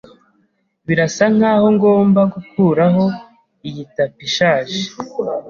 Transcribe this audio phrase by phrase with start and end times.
[0.85, 3.03] Birasa nkaho ngomba gukuraho
[3.67, 4.79] iyi tapi ishaje.